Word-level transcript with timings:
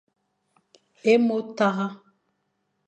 Ê 1.11 1.13
mo 1.25 1.37
tare. 1.57 1.87